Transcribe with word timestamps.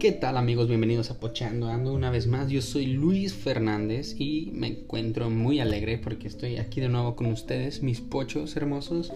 ¿Qué 0.00 0.12
tal 0.12 0.38
amigos? 0.38 0.66
Bienvenidos 0.66 1.10
a 1.10 1.20
Pochando 1.20 1.68
Ando 1.68 1.92
una 1.92 2.10
vez 2.10 2.26
más. 2.26 2.48
Yo 2.48 2.62
soy 2.62 2.86
Luis 2.86 3.34
Fernández 3.34 4.18
y 4.18 4.50
me 4.54 4.68
encuentro 4.68 5.28
muy 5.28 5.60
alegre 5.60 5.98
porque 5.98 6.26
estoy 6.26 6.56
aquí 6.56 6.80
de 6.80 6.88
nuevo 6.88 7.16
con 7.16 7.26
ustedes, 7.26 7.82
mis 7.82 8.00
pochos 8.00 8.56
hermosos. 8.56 9.12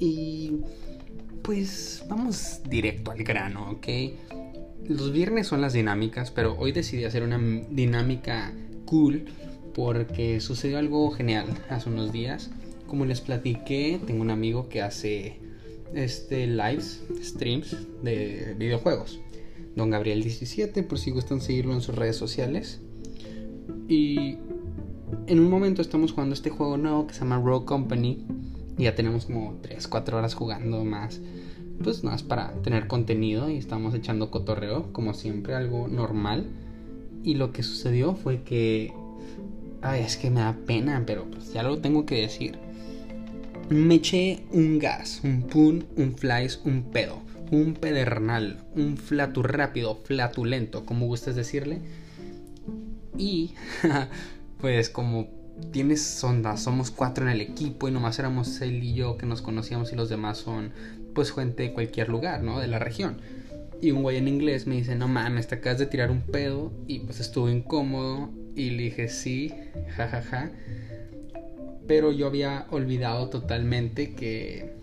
Y 0.00 0.60
pues 1.42 2.02
vamos 2.08 2.62
directo 2.66 3.10
al 3.10 3.22
grano, 3.24 3.72
¿ok? 3.72 3.86
Los 4.88 5.12
viernes 5.12 5.48
son 5.48 5.60
las 5.60 5.74
dinámicas, 5.74 6.30
pero 6.30 6.56
hoy 6.58 6.72
decidí 6.72 7.04
hacer 7.04 7.22
una 7.22 7.38
dinámica 7.68 8.54
cool 8.86 9.26
porque 9.74 10.40
sucedió 10.40 10.78
algo 10.78 11.10
genial 11.10 11.44
hace 11.68 11.90
unos 11.90 12.10
días. 12.10 12.48
Como 12.86 13.04
les 13.04 13.20
platiqué, 13.20 14.00
tengo 14.06 14.22
un 14.22 14.30
amigo 14.30 14.70
que 14.70 14.80
hace 14.80 15.36
este 15.92 16.46
lives, 16.46 17.02
streams 17.22 17.76
de 18.02 18.54
videojuegos. 18.58 19.20
Don 19.78 19.90
Gabriel 19.90 20.22
17, 20.22 20.82
por 20.82 20.98
si 20.98 21.12
gustan 21.12 21.40
seguirlo 21.40 21.72
en 21.72 21.80
sus 21.80 21.94
redes 21.94 22.16
sociales. 22.16 22.80
Y 23.88 24.36
en 25.26 25.40
un 25.40 25.48
momento 25.48 25.82
estamos 25.82 26.12
jugando 26.12 26.34
este 26.34 26.50
juego 26.50 26.76
nuevo 26.76 27.06
que 27.06 27.14
se 27.14 27.20
llama 27.20 27.40
Rogue 27.40 27.64
Company. 27.64 28.24
Y 28.76 28.84
ya 28.84 28.94
tenemos 28.94 29.26
como 29.26 29.56
3, 29.62 29.86
4 29.86 30.18
horas 30.18 30.34
jugando 30.34 30.84
más. 30.84 31.20
Pues 31.82 32.02
nada, 32.02 32.16
es 32.16 32.24
para 32.24 32.52
tener 32.62 32.88
contenido 32.88 33.48
y 33.48 33.56
estamos 33.56 33.94
echando 33.94 34.32
cotorreo, 34.32 34.92
como 34.92 35.14
siempre, 35.14 35.54
algo 35.54 35.86
normal. 35.86 36.46
Y 37.22 37.34
lo 37.34 37.52
que 37.52 37.62
sucedió 37.62 38.14
fue 38.14 38.42
que. 38.42 38.92
Ay, 39.80 40.02
es 40.02 40.16
que 40.16 40.30
me 40.30 40.40
da 40.40 40.56
pena, 40.66 41.04
pero 41.06 41.24
pues 41.30 41.52
ya 41.52 41.62
lo 41.62 41.78
tengo 41.78 42.04
que 42.04 42.20
decir. 42.20 42.58
Me 43.70 43.96
eché 43.96 44.44
un 44.52 44.80
gas, 44.80 45.20
un 45.22 45.42
pun, 45.42 45.84
un 45.96 46.16
flies, 46.16 46.60
un 46.64 46.82
pedo 46.82 47.27
un 47.50 47.74
pedernal, 47.74 48.58
un 48.74 48.96
flatu 48.96 49.42
rápido, 49.42 49.96
flatulento, 50.04 50.84
como 50.84 51.06
gustes 51.06 51.36
decirle. 51.36 51.80
Y 53.16 53.54
pues 54.60 54.90
como 54.90 55.28
tienes 55.72 56.02
sonda, 56.02 56.56
somos 56.56 56.90
cuatro 56.90 57.24
en 57.24 57.30
el 57.32 57.40
equipo 57.40 57.88
y 57.88 57.90
nomás 57.90 58.18
éramos 58.18 58.60
él 58.60 58.82
y 58.82 58.94
yo 58.94 59.16
que 59.16 59.26
nos 59.26 59.42
conocíamos 59.42 59.92
y 59.92 59.96
los 59.96 60.08
demás 60.08 60.38
son 60.38 60.72
pues 61.14 61.32
gente 61.32 61.64
de 61.64 61.72
cualquier 61.72 62.08
lugar, 62.08 62.42
¿no? 62.42 62.60
De 62.60 62.68
la 62.68 62.78
región. 62.78 63.20
Y 63.80 63.92
un 63.92 64.02
güey 64.02 64.16
en 64.16 64.28
inglés 64.28 64.66
me 64.66 64.76
dice, 64.76 64.96
no 64.96 65.08
mames, 65.08 65.48
te 65.48 65.56
acabas 65.56 65.78
de 65.78 65.86
tirar 65.86 66.10
un 66.10 66.22
pedo 66.22 66.72
y 66.86 67.00
pues 67.00 67.20
estuvo 67.20 67.48
incómodo 67.48 68.30
y 68.54 68.70
le 68.70 68.84
dije 68.84 69.08
sí, 69.08 69.54
jajaja. 69.96 70.22
Ja, 70.22 70.46
ja. 70.46 70.50
Pero 71.86 72.12
yo 72.12 72.26
había 72.26 72.66
olvidado 72.70 73.28
totalmente 73.30 74.14
que 74.14 74.74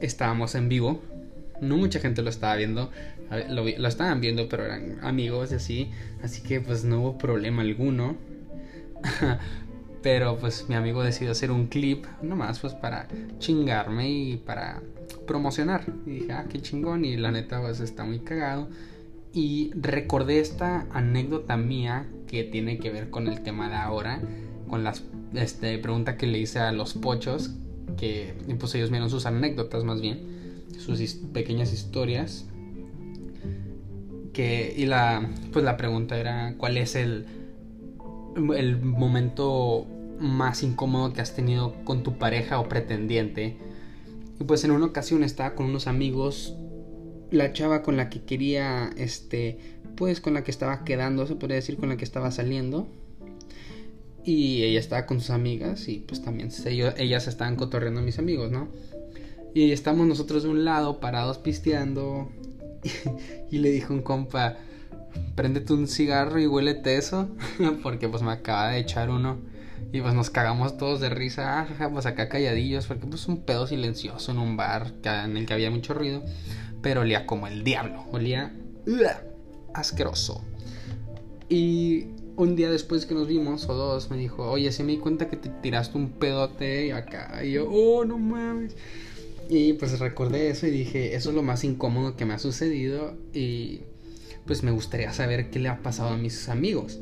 estábamos 0.00 0.54
en 0.54 0.68
vivo 0.68 1.02
no 1.60 1.76
mucha 1.76 2.00
gente 2.00 2.22
lo 2.22 2.30
estaba 2.30 2.56
viendo, 2.56 2.90
lo, 3.48 3.88
estaban 3.88 4.20
viendo, 4.20 4.48
pero 4.48 4.64
eran 4.64 4.98
amigos 5.02 5.52
y 5.52 5.54
así, 5.56 5.90
así 6.22 6.42
que 6.42 6.60
pues 6.60 6.84
no 6.84 7.00
hubo 7.00 7.18
problema 7.18 7.62
alguno. 7.62 8.16
pero 10.02 10.36
pues 10.38 10.68
mi 10.68 10.76
amigo 10.76 11.02
decidió 11.02 11.32
hacer 11.32 11.50
un 11.50 11.66
clip 11.66 12.04
nomás 12.22 12.60
pues 12.60 12.74
para 12.74 13.08
chingarme 13.38 14.08
y 14.08 14.36
para 14.36 14.80
promocionar. 15.26 15.84
Y 16.06 16.10
dije, 16.10 16.32
ah, 16.32 16.46
qué 16.48 16.60
chingón 16.60 17.04
y 17.04 17.16
la 17.16 17.32
neta 17.32 17.60
pues 17.60 17.80
está 17.80 18.04
muy 18.04 18.20
cagado. 18.20 18.68
Y 19.32 19.72
recordé 19.74 20.38
esta 20.38 20.86
anécdota 20.92 21.56
mía 21.56 22.06
que 22.28 22.44
tiene 22.44 22.78
que 22.78 22.90
ver 22.90 23.10
con 23.10 23.26
el 23.26 23.42
tema 23.42 23.68
de 23.68 23.74
ahora, 23.74 24.20
con 24.68 24.84
las 24.84 25.02
este, 25.34 25.76
pregunta 25.78 26.16
que 26.16 26.26
le 26.26 26.38
hice 26.38 26.60
a 26.60 26.72
los 26.72 26.94
pochos, 26.94 27.50
que 27.96 28.34
pues 28.58 28.74
ellos 28.76 28.90
vieron 28.90 29.10
sus 29.10 29.26
anécdotas 29.26 29.84
más 29.84 30.00
bien 30.00 30.35
sus 30.78 31.00
pequeñas 31.32 31.72
historias. 31.72 32.46
Que, 34.32 34.74
y 34.76 34.84
la, 34.86 35.30
pues 35.52 35.64
la 35.64 35.76
pregunta 35.76 36.18
era, 36.18 36.54
¿cuál 36.58 36.76
es 36.76 36.94
el, 36.94 37.26
el 38.56 38.82
momento 38.82 39.86
más 40.20 40.62
incómodo 40.62 41.12
que 41.12 41.22
has 41.22 41.34
tenido 41.34 41.74
con 41.84 42.02
tu 42.02 42.18
pareja 42.18 42.60
o 42.60 42.68
pretendiente? 42.68 43.56
Y 44.38 44.44
pues 44.44 44.64
en 44.64 44.70
una 44.70 44.86
ocasión 44.86 45.24
estaba 45.24 45.54
con 45.54 45.66
unos 45.66 45.86
amigos, 45.86 46.54
la 47.30 47.52
chava 47.52 47.82
con 47.82 47.96
la 47.96 48.10
que 48.10 48.22
quería, 48.22 48.90
este, 48.96 49.58
pues 49.96 50.20
con 50.20 50.34
la 50.34 50.44
que 50.44 50.50
estaba 50.50 50.84
quedando, 50.84 51.26
se 51.26 51.34
podría 51.34 51.56
decir, 51.56 51.76
con 51.78 51.88
la 51.88 51.96
que 51.96 52.04
estaba 52.04 52.30
saliendo. 52.30 52.86
Y 54.24 54.64
ella 54.64 54.80
estaba 54.80 55.06
con 55.06 55.20
sus 55.20 55.30
amigas 55.30 55.88
y 55.88 55.98
pues 56.00 56.20
también 56.20 56.50
ellos, 56.66 56.94
ellas 56.98 57.28
estaban 57.28 57.54
cotorreando 57.54 58.00
a 58.00 58.02
mis 58.02 58.18
amigos, 58.18 58.50
¿no? 58.50 58.68
Y 59.56 59.72
estamos 59.72 60.06
nosotros 60.06 60.42
de 60.42 60.50
un 60.50 60.66
lado, 60.66 61.00
parados 61.00 61.38
pisteando. 61.38 62.30
Y, 63.50 63.56
le 63.58 63.70
dijo 63.70 63.94
un 63.94 64.02
compa, 64.02 64.58
préndete 65.34 65.72
un 65.72 65.88
cigarro 65.88 66.38
y 66.38 66.46
huélete 66.46 66.98
eso. 66.98 67.30
porque 67.82 68.06
pues 68.06 68.22
me 68.22 68.32
acaba 68.32 68.72
de 68.72 68.80
echar 68.80 69.08
uno. 69.08 69.38
Y 69.94 70.02
pues 70.02 70.12
nos 70.12 70.28
cagamos 70.28 70.76
todos 70.76 71.00
de 71.00 71.08
risa. 71.08 71.66
Ah, 71.80 71.88
pues 71.90 72.04
acá 72.04 72.28
calladillos. 72.28 72.86
Porque 72.86 73.06
pues 73.06 73.28
un 73.28 73.46
pedo 73.46 73.66
silencioso 73.66 74.30
en 74.30 74.40
un 74.40 74.58
bar 74.58 74.92
en 75.04 75.38
el 75.38 75.46
que 75.46 75.54
había 75.54 75.70
mucho 75.70 75.94
ruido. 75.94 76.22
Pero 76.82 77.00
olía 77.00 77.24
como 77.24 77.46
el 77.46 77.64
diablo. 77.64 78.04
Olía 78.12 78.52
asqueroso. 79.72 80.44
Y 81.48 82.08
un 82.36 82.56
día 82.56 82.70
después 82.70 83.06
que 83.06 83.14
nos 83.14 83.26
vimos, 83.26 83.66
o 83.70 83.74
dos, 83.74 84.10
me 84.10 84.18
dijo, 84.18 84.50
oye, 84.50 84.70
se 84.70 84.84
me 84.84 84.92
di 84.92 84.98
cuenta 84.98 85.30
que 85.30 85.36
te 85.38 85.48
tiraste 85.48 85.96
un 85.96 86.10
pedote 86.10 86.92
acá. 86.92 87.42
Y 87.42 87.52
yo, 87.52 87.70
oh, 87.70 88.04
no 88.04 88.18
mames. 88.18 88.76
Y 89.48 89.74
pues 89.74 89.98
recordé 89.98 90.50
eso 90.50 90.66
y 90.66 90.70
dije, 90.70 91.14
eso 91.14 91.30
es 91.30 91.36
lo 91.36 91.42
más 91.42 91.62
incómodo 91.64 92.16
que 92.16 92.24
me 92.24 92.34
ha 92.34 92.38
sucedido 92.38 93.16
y 93.32 93.80
pues 94.44 94.62
me 94.62 94.70
gustaría 94.70 95.12
saber 95.12 95.50
qué 95.50 95.58
le 95.58 95.68
ha 95.68 95.82
pasado 95.82 96.10
a 96.10 96.16
mis 96.16 96.48
amigos. 96.48 97.00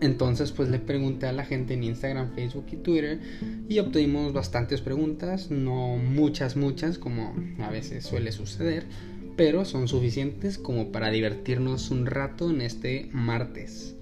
Entonces 0.00 0.52
pues 0.52 0.68
le 0.68 0.78
pregunté 0.78 1.26
a 1.26 1.32
la 1.32 1.44
gente 1.44 1.74
en 1.74 1.84
Instagram, 1.84 2.34
Facebook 2.34 2.66
y 2.72 2.76
Twitter 2.76 3.20
y 3.68 3.78
obtuvimos 3.80 4.32
bastantes 4.32 4.80
preguntas, 4.80 5.50
no 5.50 5.96
muchas, 5.96 6.56
muchas 6.56 6.98
como 6.98 7.34
a 7.58 7.70
veces 7.70 8.04
suele 8.04 8.32
suceder, 8.32 8.86
pero 9.36 9.64
son 9.64 9.88
suficientes 9.88 10.56
como 10.56 10.92
para 10.92 11.10
divertirnos 11.10 11.90
un 11.90 12.06
rato 12.06 12.50
en 12.50 12.62
este 12.62 13.08
martes. 13.12 13.96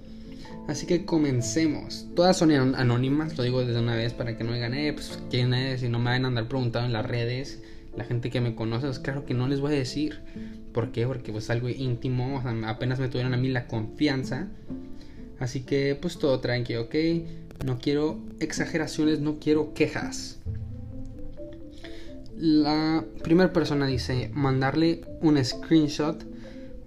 Así 0.69 0.85
que 0.85 1.03
comencemos. 1.03 2.05
Todas 2.15 2.37
son 2.37 2.51
anónimas, 2.51 3.35
lo 3.35 3.43
digo 3.43 3.65
desde 3.65 3.79
una 3.79 3.95
vez 3.95 4.13
para 4.13 4.37
que 4.37 4.43
no 4.43 4.53
digan, 4.53 4.75
eh, 4.75 4.93
pues 4.93 5.17
quién 5.31 5.51
es, 5.55 5.81
y 5.81 5.89
no 5.89 5.97
me 5.97 6.05
vayan 6.05 6.25
a 6.25 6.27
andar 6.27 6.47
preguntando 6.47 6.85
en 6.85 6.93
las 6.93 7.07
redes. 7.07 7.63
La 7.97 8.03
gente 8.03 8.29
que 8.29 8.39
me 8.39 8.53
conoce, 8.53 8.85
pues 8.85 8.99
claro 8.99 9.25
que 9.25 9.33
no 9.33 9.47
les 9.47 9.61
voy 9.61 9.73
a 9.73 9.77
decir. 9.79 10.19
¿Por 10.71 10.91
qué? 10.91 11.07
Porque 11.07 11.31
pues 11.31 11.49
algo 11.49 11.69
íntimo, 11.69 12.35
o 12.35 12.67
apenas 12.67 12.99
me 12.99 13.07
tuvieron 13.07 13.33
a 13.33 13.37
mí 13.37 13.49
la 13.49 13.65
confianza. 13.65 14.47
Así 15.39 15.61
que 15.61 15.97
pues 15.99 16.19
todo 16.19 16.39
tranquilo, 16.39 16.83
¿ok? 16.83 16.95
No 17.65 17.79
quiero 17.79 18.19
exageraciones, 18.39 19.21
no 19.21 19.39
quiero 19.39 19.73
quejas. 19.73 20.37
La 22.37 23.03
primera 23.23 23.51
persona 23.51 23.87
dice 23.87 24.29
mandarle 24.35 25.01
un 25.21 25.43
screenshot, 25.43 26.23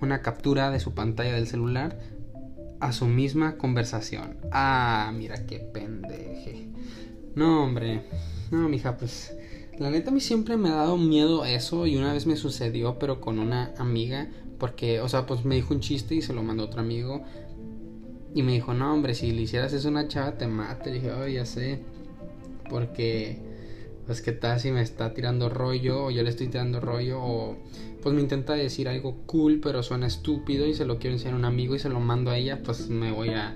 una 0.00 0.22
captura 0.22 0.70
de 0.70 0.78
su 0.78 0.94
pantalla 0.94 1.34
del 1.34 1.48
celular 1.48 2.11
a 2.82 2.90
su 2.92 3.06
misma 3.06 3.56
conversación. 3.56 4.38
Ah, 4.50 5.12
mira 5.16 5.46
qué 5.46 5.60
pendeje. 5.60 6.68
No, 7.36 7.62
hombre. 7.62 8.02
No, 8.50 8.68
mija, 8.68 8.96
pues. 8.96 9.32
La 9.78 9.88
neta 9.88 10.10
a 10.10 10.12
mí 10.12 10.20
siempre 10.20 10.56
me 10.56 10.68
ha 10.68 10.74
dado 10.74 10.98
miedo 10.98 11.44
eso 11.44 11.86
y 11.86 11.96
una 11.96 12.12
vez 12.12 12.26
me 12.26 12.36
sucedió, 12.36 12.98
pero 12.98 13.20
con 13.20 13.38
una 13.38 13.72
amiga, 13.78 14.28
porque, 14.58 15.00
o 15.00 15.08
sea, 15.08 15.26
pues 15.26 15.44
me 15.44 15.54
dijo 15.54 15.72
un 15.72 15.80
chiste 15.80 16.16
y 16.16 16.22
se 16.22 16.34
lo 16.34 16.42
mandó 16.42 16.64
otro 16.64 16.80
amigo 16.80 17.22
y 18.34 18.42
me 18.42 18.52
dijo, 18.52 18.74
no, 18.74 18.92
hombre, 18.92 19.14
si 19.14 19.30
le 19.30 19.42
hicieras 19.42 19.72
eso 19.72 19.88
a 19.88 19.90
una 19.92 20.08
chava 20.08 20.36
te 20.36 20.48
mata. 20.48 20.90
Y 20.90 20.94
dije, 20.94 21.12
oh, 21.12 21.26
ya 21.28 21.46
sé, 21.46 21.84
porque, 22.68 23.38
pues, 24.06 24.20
¿qué 24.22 24.32
tal 24.32 24.60
si 24.60 24.70
me 24.70 24.82
está 24.82 25.14
tirando 25.14 25.48
rollo 25.48 26.06
o 26.06 26.10
yo 26.10 26.22
le 26.22 26.30
estoy 26.30 26.48
tirando 26.48 26.80
rollo 26.80 27.20
o 27.22 27.56
pues 28.02 28.14
me 28.14 28.20
intenta 28.20 28.54
decir 28.54 28.88
algo 28.88 29.22
cool, 29.26 29.60
pero 29.62 29.82
suena 29.82 30.06
estúpido 30.06 30.66
y 30.66 30.74
se 30.74 30.84
lo 30.84 30.98
quiero 30.98 31.14
enseñar 31.14 31.34
a 31.34 31.38
un 31.38 31.44
amigo 31.44 31.76
y 31.76 31.78
se 31.78 31.88
lo 31.88 32.00
mando 32.00 32.30
a 32.30 32.36
ella, 32.36 32.60
pues 32.64 32.88
me 32.88 33.12
voy 33.12 33.30
a, 33.30 33.54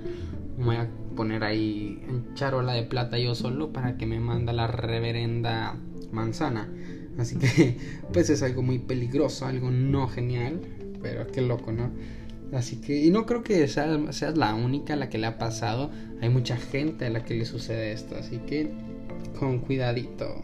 me 0.56 0.64
voy 0.64 0.76
a 0.76 0.88
poner 1.16 1.42
ahí 1.42 2.00
en 2.08 2.34
charola 2.34 2.74
de 2.74 2.84
plata 2.84 3.18
yo 3.18 3.34
solo 3.34 3.72
para 3.72 3.96
que 3.96 4.06
me 4.06 4.20
manda 4.20 4.52
la 4.52 4.68
reverenda 4.68 5.76
manzana. 6.12 6.68
Así 7.18 7.36
que, 7.36 7.76
pues 8.12 8.30
es 8.30 8.42
algo 8.42 8.62
muy 8.62 8.78
peligroso, 8.78 9.46
algo 9.46 9.70
no 9.70 10.06
genial, 10.06 10.60
pero 11.02 11.26
qué 11.26 11.40
loco, 11.40 11.72
¿no? 11.72 11.90
Así 12.52 12.80
que, 12.80 13.04
y 13.04 13.10
no 13.10 13.26
creo 13.26 13.42
que 13.42 13.66
seas, 13.66 14.14
seas 14.14 14.36
la 14.36 14.54
única 14.54 14.94
a 14.94 14.96
la 14.96 15.08
que 15.08 15.18
le 15.18 15.26
ha 15.26 15.38
pasado. 15.38 15.90
Hay 16.20 16.28
mucha 16.28 16.56
gente 16.56 17.06
a 17.06 17.10
la 17.10 17.24
que 17.24 17.34
le 17.34 17.44
sucede 17.44 17.92
esto, 17.92 18.14
así 18.14 18.38
que 18.38 18.70
con 19.36 19.60
cuidadito. 19.60 20.42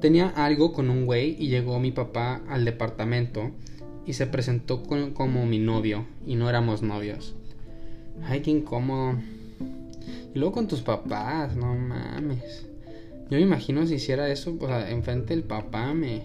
Tenía 0.00 0.28
algo 0.28 0.72
con 0.72 0.88
un 0.88 1.06
güey 1.06 1.36
y 1.38 1.48
llegó 1.48 1.78
mi 1.78 1.92
papá 1.92 2.40
al 2.48 2.64
departamento 2.64 3.50
y 4.06 4.14
se 4.14 4.26
presentó 4.26 4.82
como 4.82 5.46
mi 5.46 5.58
novio 5.58 6.06
y 6.26 6.36
no 6.36 6.48
éramos 6.48 6.82
novios. 6.82 7.34
Ay, 8.24 8.40
qué 8.40 8.50
incómodo. 8.50 9.18
Y 10.34 10.38
luego 10.38 10.52
con 10.52 10.68
tus 10.68 10.80
papás, 10.80 11.56
no 11.56 11.74
mames. 11.74 12.66
Yo 13.30 13.36
me 13.36 13.40
imagino 13.40 13.86
si 13.86 13.94
hiciera 13.94 14.30
eso, 14.30 14.56
pues 14.58 14.90
enfrente 14.90 15.34
del 15.34 15.44
papá 15.44 15.94
me... 15.94 16.22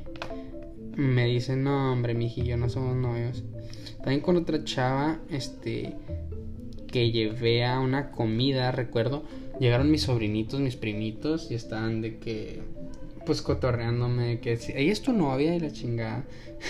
me 0.96 1.26
dice, 1.26 1.56
no, 1.56 1.92
hombre, 1.92 2.14
mijillo, 2.14 2.58
no 2.58 2.70
somos 2.70 2.96
novios. 2.96 3.44
También 3.98 4.22
con 4.22 4.38
otra 4.38 4.64
chava, 4.64 5.20
este, 5.30 5.96
que 6.88 7.12
llevé 7.12 7.66
a 7.66 7.80
una 7.80 8.12
comida, 8.12 8.72
recuerdo, 8.72 9.24
llegaron 9.60 9.92
mis 9.92 10.04
sobrinitos, 10.04 10.60
mis 10.60 10.76
primitos, 10.76 11.52
y 11.52 11.56
estaban 11.56 12.02
de 12.02 12.18
que, 12.18 12.62
pues 13.26 13.42
cotorreándome, 13.42 14.40
que 14.40 14.54
ella 14.54 14.92
es 14.92 15.02
tu 15.02 15.14
novia 15.14 15.56
y 15.56 15.60
la 15.60 15.72
chingada. 15.72 16.26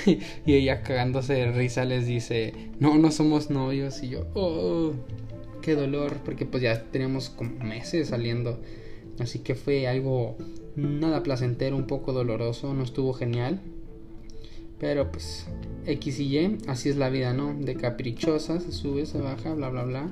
y 0.45 0.53
ella 0.53 0.81
cagándose 0.81 1.33
de 1.33 1.51
risa 1.51 1.85
les 1.85 2.05
dice, 2.05 2.53
no, 2.79 2.97
no 2.97 3.11
somos 3.11 3.49
novios. 3.49 4.01
Y 4.03 4.09
yo, 4.09 4.25
oh, 4.33 4.93
qué 5.61 5.75
dolor, 5.75 6.19
porque 6.23 6.45
pues 6.45 6.63
ya 6.63 6.83
teníamos 6.83 7.29
como 7.29 7.63
meses 7.63 8.09
saliendo. 8.09 8.59
Así 9.19 9.39
que 9.39 9.55
fue 9.55 9.87
algo 9.87 10.37
nada 10.75 11.23
placentero, 11.23 11.75
un 11.75 11.87
poco 11.87 12.13
doloroso, 12.13 12.73
no 12.73 12.83
estuvo 12.83 13.13
genial. 13.13 13.61
Pero 14.79 15.09
pues 15.09 15.47
X 15.85 16.19
y 16.19 16.37
Y, 16.37 16.57
así 16.67 16.89
es 16.89 16.97
la 16.97 17.09
vida, 17.09 17.33
¿no? 17.33 17.53
De 17.53 17.75
caprichosa, 17.75 18.59
se 18.59 18.71
sube, 18.71 19.05
se 19.05 19.19
baja, 19.19 19.53
bla, 19.53 19.69
bla, 19.69 19.83
bla. 19.83 20.09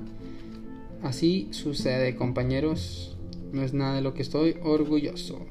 Así 1.04 1.50
sucede, 1.52 2.16
compañeros. 2.16 3.18
No 3.52 3.62
es 3.62 3.74
nada 3.74 3.96
de 3.96 4.02
lo 4.02 4.14
que 4.14 4.22
estoy 4.22 4.56
orgulloso. 4.64 5.46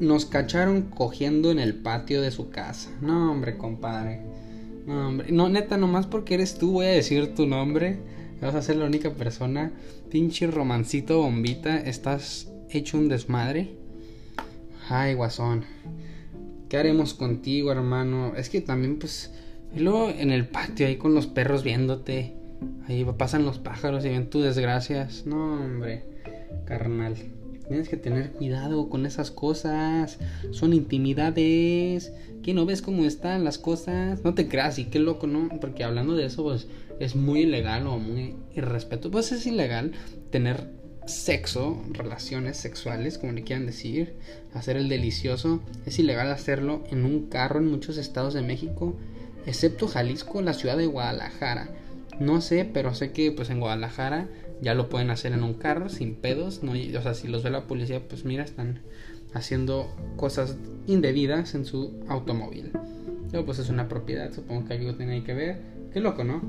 Nos 0.00 0.26
cacharon 0.26 0.82
cogiendo 0.82 1.50
en 1.50 1.58
el 1.58 1.74
patio 1.74 2.20
de 2.20 2.30
su 2.30 2.50
casa. 2.50 2.90
No, 3.00 3.32
hombre, 3.32 3.56
compadre. 3.56 4.20
No, 4.86 5.08
hombre. 5.08 5.32
No, 5.32 5.48
neta, 5.48 5.78
nomás 5.78 6.06
porque 6.06 6.34
eres 6.34 6.58
tú 6.58 6.72
voy 6.72 6.86
a 6.86 6.90
decir 6.90 7.34
tu 7.34 7.46
nombre. 7.46 7.98
Vas 8.42 8.54
a 8.54 8.62
ser 8.62 8.76
la 8.76 8.84
única 8.84 9.14
persona. 9.14 9.72
Pinche 10.10 10.46
romancito 10.46 11.22
bombita. 11.22 11.78
Estás 11.78 12.52
hecho 12.68 12.98
un 12.98 13.08
desmadre. 13.08 13.70
Ay, 14.90 15.14
guasón. 15.14 15.64
¿Qué 16.68 16.76
haremos 16.76 17.14
contigo, 17.14 17.72
hermano? 17.72 18.34
Es 18.36 18.50
que 18.50 18.60
también, 18.60 18.98
pues. 18.98 19.32
Y 19.74 19.80
luego 19.80 20.10
en 20.10 20.30
el 20.30 20.46
patio, 20.46 20.86
ahí 20.86 20.96
con 20.96 21.14
los 21.14 21.26
perros 21.26 21.62
viéndote. 21.62 22.34
Ahí 22.86 23.04
pasan 23.16 23.44
los 23.44 23.58
pájaros 23.58 24.04
y 24.04 24.08
ven 24.08 24.30
tus 24.30 24.44
desgracias. 24.44 25.26
No, 25.26 25.54
hombre. 25.54 26.04
Carnal. 26.64 27.14
Tienes 27.68 27.88
que 27.88 27.96
tener 27.96 28.32
cuidado 28.32 28.88
con 28.88 29.06
esas 29.06 29.30
cosas. 29.30 30.18
Son 30.50 30.72
intimidades. 30.72 32.12
¿Qué 32.42 32.52
no 32.52 32.66
ves 32.66 32.82
cómo 32.82 33.04
están 33.04 33.42
las 33.42 33.58
cosas? 33.58 34.22
No 34.22 34.34
te 34.34 34.48
creas, 34.48 34.78
y 34.78 34.84
qué 34.84 34.98
loco, 34.98 35.26
¿no? 35.26 35.48
Porque 35.60 35.82
hablando 35.82 36.14
de 36.14 36.26
eso, 36.26 36.42
pues 36.42 36.68
es 37.00 37.16
muy 37.16 37.40
ilegal 37.40 37.86
o 37.86 37.98
muy 37.98 38.36
irrespeto. 38.54 39.10
Pues 39.10 39.32
es 39.32 39.46
ilegal 39.46 39.92
tener 40.30 40.68
sexo, 41.06 41.82
relaciones 41.90 42.58
sexuales, 42.58 43.18
como 43.18 43.32
le 43.32 43.44
quieran 43.44 43.66
decir, 43.66 44.14
hacer 44.52 44.76
el 44.76 44.88
delicioso. 44.88 45.60
Es 45.86 45.98
ilegal 45.98 46.30
hacerlo 46.30 46.84
en 46.90 47.04
un 47.04 47.28
carro 47.28 47.60
en 47.60 47.70
muchos 47.70 47.96
estados 47.96 48.34
de 48.34 48.42
México, 48.42 48.94
excepto 49.46 49.88
Jalisco, 49.88 50.42
la 50.42 50.54
ciudad 50.54 50.76
de 50.76 50.86
Guadalajara. 50.86 51.68
No 52.20 52.40
sé, 52.40 52.64
pero 52.64 52.94
sé 52.94 53.12
que 53.12 53.32
pues 53.32 53.50
en 53.50 53.60
Guadalajara 53.60 54.28
ya 54.60 54.74
lo 54.74 54.88
pueden 54.88 55.10
hacer 55.10 55.32
en 55.32 55.42
un 55.42 55.54
carro 55.54 55.88
sin 55.88 56.14
pedos, 56.14 56.62
no, 56.62 56.72
o 56.72 57.02
sea, 57.02 57.14
si 57.14 57.28
los 57.28 57.42
ve 57.42 57.50
la 57.50 57.66
policía, 57.66 58.00
pues 58.08 58.24
mira, 58.24 58.44
están 58.44 58.80
haciendo 59.34 59.94
cosas 60.16 60.56
indebidas 60.86 61.54
en 61.54 61.64
su 61.64 61.92
automóvil. 62.08 62.70
Pero 63.30 63.44
pues 63.44 63.58
es 63.58 63.68
una 63.68 63.88
propiedad, 63.88 64.32
supongo 64.32 64.66
que 64.66 64.74
algo 64.74 64.94
tiene 64.94 65.24
que 65.24 65.34
ver. 65.34 65.58
Qué 65.92 66.00
loco, 66.00 66.24
¿no? 66.24 66.40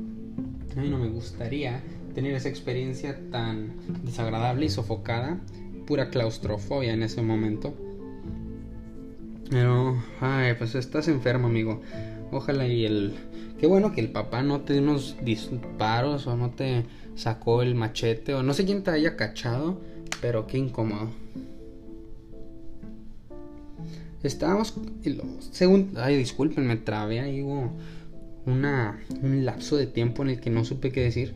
A 0.76 0.80
mí 0.80 0.90
no 0.90 0.98
me 0.98 1.10
gustaría 1.10 1.82
tener 2.14 2.34
esa 2.36 2.50
experiencia 2.50 3.20
tan 3.32 3.74
desagradable 4.04 4.68
y 4.68 4.70
sofocada, 4.70 5.40
pura 5.88 6.10
claustrofobia 6.10 6.94
en 6.94 7.04
ese 7.04 7.22
momento. 7.22 7.74
Pero, 9.50 10.02
ay, 10.22 10.54
pues 10.58 10.76
estás 10.76 11.08
enfermo, 11.08 11.48
amigo. 11.48 11.82
Ojalá 12.32 12.68
y 12.68 12.86
el... 12.86 13.14
Qué 13.60 13.68
bueno 13.68 13.94
que 13.94 14.02
el 14.02 14.10
papá 14.10 14.44
no 14.44 14.62
te 14.62 14.74
dio 14.74 14.82
unos 14.82 15.16
disparos 15.24 16.28
o 16.28 16.36
no 16.36 16.52
te 16.52 16.84
sacó 17.16 17.62
el 17.62 17.76
machete 17.76 18.34
o 18.34 18.44
no 18.44 18.54
sé 18.54 18.66
quién 18.66 18.84
te 18.84 18.92
haya 18.92 19.16
cachado, 19.16 19.80
pero 20.22 20.46
qué 20.48 20.58
incómodo. 20.58 21.10
Estábamos... 24.24 24.74
Según... 25.52 25.94
Ay, 25.96 26.18
disculpen, 26.18 26.68
me 26.68 26.78
trabé 26.78 27.20
ahí 27.22 27.42
hubo 27.42 27.72
una, 28.46 29.00
un 29.22 29.46
lapso 29.46 29.78
de 29.78 29.88
tiempo 29.88 30.24
en 30.24 30.30
el 30.30 30.40
que 30.40 30.50
no 30.50 30.66
supe 30.66 30.92
qué 30.92 31.02
decir 31.02 31.34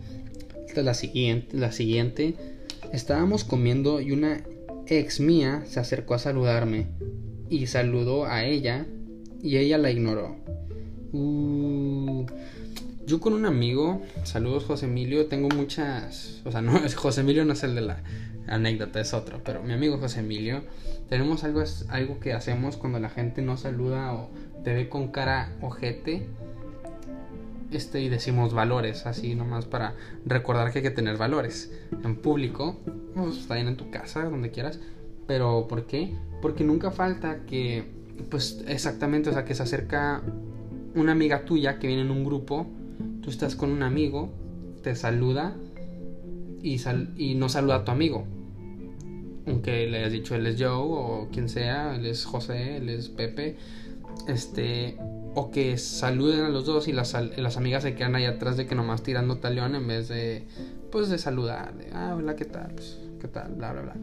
la 0.84 0.94
siguiente, 0.94 1.58
la 1.58 1.72
siguiente. 1.72 2.36
Estábamos 2.94 3.44
comiendo 3.44 4.02
y 4.02 4.12
una 4.12 4.44
ex 4.88 5.20
mía 5.20 5.64
se 5.68 5.80
acercó 5.80 6.16
a 6.16 6.20
saludarme 6.20 6.88
y 7.50 7.68
saludó 7.68 8.26
a 8.26 8.46
ella 8.46 8.86
y 9.42 9.58
ella 9.58 9.78
la 9.78 9.92
ignoró. 9.92 10.38
Uh, 11.12 12.26
yo 13.06 13.20
con 13.20 13.34
un 13.34 13.46
amigo, 13.46 14.02
saludos 14.24 14.66
José 14.66 14.86
Emilio, 14.86 15.28
tengo 15.28 15.50
muchas, 15.50 16.42
o 16.46 16.52
sea, 16.52 16.62
no, 16.62 16.80
José 16.96 17.22
Emilio 17.22 17.46
no 17.46 17.54
es 17.54 17.64
el 17.64 17.76
de 17.76 17.82
la 17.82 18.04
anécdota, 18.48 19.00
es 19.00 19.14
otro, 19.14 19.42
pero 19.44 19.64
mi 19.64 19.74
amigo 19.74 19.98
José 19.98 20.20
Emilio, 20.20 20.64
tenemos 21.10 21.44
algo, 21.44 21.64
algo 21.90 22.20
que 22.20 22.34
hacemos 22.34 22.78
cuando 22.78 23.00
la 23.00 23.10
gente 23.10 23.42
no 23.42 23.58
saluda 23.58 24.14
o 24.14 24.30
te 24.64 24.74
ve 24.74 24.90
con 24.90 25.08
cara 25.08 25.56
ojete 25.62 26.28
este, 27.72 28.02
y 28.02 28.10
decimos 28.10 28.54
valores, 28.54 29.06
así 29.06 29.36
nomás 29.36 29.66
para 29.66 29.96
recordar 30.26 30.72
que 30.72 30.80
hay 30.80 30.84
que 30.84 30.92
tener 30.92 31.18
valores. 31.18 31.72
En 32.04 32.16
público, 32.16 32.80
pues, 33.14 33.48
bien 33.48 33.68
en 33.68 33.78
tu 33.78 33.92
casa, 33.92 34.24
donde 34.24 34.52
quieras. 34.52 34.80
Pero 35.28 35.68
¿por 35.68 35.86
qué? 35.86 36.16
Porque 36.42 36.64
nunca 36.64 36.90
falta 36.90 37.46
que, 37.46 37.92
pues 38.30 38.64
exactamente, 38.68 39.30
o 39.30 39.34
sea, 39.34 39.46
que 39.46 39.54
se 39.54 39.64
acerca 39.64 40.24
una 40.96 41.12
amiga 41.12 41.46
tuya 41.46 41.80
que 41.80 41.88
viene 41.88 42.02
en 42.04 42.12
un 42.12 42.24
grupo, 42.24 42.68
tú 43.22 43.30
estás 43.30 43.56
con 43.56 43.72
un 43.72 43.84
amigo, 43.84 44.30
te 44.84 44.96
saluda 44.96 45.56
y, 46.62 46.80
y 47.18 47.36
no 47.36 47.50
saluda 47.50 47.76
a 47.76 47.86
tu 47.86 47.92
amigo. 47.92 48.26
Aunque 49.48 49.88
le 49.88 50.00
hayas 50.00 50.12
dicho 50.12 50.36
él 50.36 50.46
es 50.46 50.62
Joe 50.62 50.70
o 50.72 51.30
quien 51.32 51.50
sea, 51.50 51.96
él 51.96 52.06
es 52.06 52.26
José, 52.26 52.78
él 52.78 52.90
es 52.90 53.10
Pepe. 53.10 53.58
Este, 54.28 54.98
o 55.34 55.52
que 55.52 55.78
saluden 55.78 56.42
a 56.42 56.50
los 56.50 56.66
dos 56.66 56.88
y 56.88 56.92
las, 56.92 57.16
las 57.38 57.58
amigas 57.58 57.84
se 57.84 57.96
quedan 57.96 58.16
ahí 58.16 58.26
atrás 58.26 58.58
de 58.58 58.68
que 58.68 58.76
nomás 58.76 59.02
tirando 59.04 59.38
talión 59.38 59.76
en 59.76 59.88
vez 59.88 60.08
de, 60.10 60.44
pues, 60.92 61.10
de 61.10 61.18
saludar, 61.18 61.76
de, 61.78 61.92
ah, 61.94 62.16
hola, 62.18 62.36
¿qué 62.36 62.46
tal? 62.46 62.72
Pues, 62.74 63.00
¿qué 63.20 63.28
tal? 63.28 63.54
Bla, 63.56 63.74
bla, 63.74 63.82
bla. 63.82 63.96